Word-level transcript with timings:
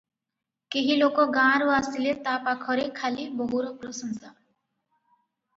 କେହି 0.75 0.95
ଲୋକ 1.01 1.25
ଗାଁରୁ 1.35 1.69
ଆସିଲେ 1.75 2.15
ତା 2.29 2.33
ପାଖରେ 2.47 2.87
ଖାଲି 3.01 3.29
ବୋହୁର 3.43 3.75
ପ୍ରଶଂସା। 3.85 4.33